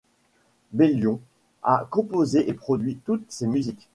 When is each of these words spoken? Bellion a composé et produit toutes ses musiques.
Bellion 0.73 1.19
a 1.61 1.85
composé 1.91 2.49
et 2.49 2.55
produit 2.55 2.97
toutes 3.05 3.31
ses 3.31 3.45
musiques. 3.45 3.87